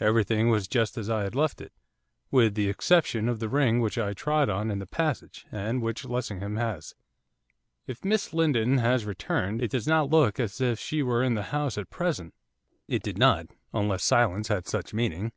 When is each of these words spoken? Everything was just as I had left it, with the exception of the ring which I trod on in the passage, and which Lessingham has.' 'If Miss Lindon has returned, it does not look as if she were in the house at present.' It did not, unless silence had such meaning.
Everything 0.00 0.50
was 0.50 0.66
just 0.66 0.98
as 0.98 1.08
I 1.08 1.22
had 1.22 1.36
left 1.36 1.60
it, 1.60 1.72
with 2.32 2.56
the 2.56 2.68
exception 2.68 3.28
of 3.28 3.38
the 3.38 3.48
ring 3.48 3.78
which 3.80 3.96
I 3.96 4.12
trod 4.12 4.50
on 4.50 4.72
in 4.72 4.80
the 4.80 4.88
passage, 4.88 5.46
and 5.52 5.80
which 5.80 6.04
Lessingham 6.04 6.56
has.' 6.56 6.96
'If 7.86 8.04
Miss 8.04 8.34
Lindon 8.34 8.78
has 8.78 9.04
returned, 9.04 9.62
it 9.62 9.70
does 9.70 9.86
not 9.86 10.10
look 10.10 10.40
as 10.40 10.60
if 10.60 10.80
she 10.80 11.00
were 11.00 11.22
in 11.22 11.34
the 11.34 11.44
house 11.54 11.78
at 11.78 11.90
present.' 11.90 12.34
It 12.88 13.04
did 13.04 13.18
not, 13.18 13.50
unless 13.72 14.02
silence 14.02 14.48
had 14.48 14.66
such 14.66 14.92
meaning. 14.92 15.30